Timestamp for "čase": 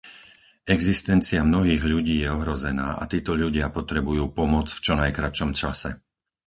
5.61-5.91